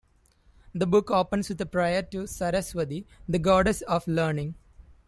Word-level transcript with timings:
The 0.73 0.87
book 0.87 1.11
opens 1.11 1.47
with 1.49 1.61
a 1.61 1.65
prayer 1.67 2.01
to 2.01 2.25
Saraswati, 2.25 3.05
the 3.29 3.37
Goddess 3.37 3.83
of 3.83 4.07
learning. 4.07 4.55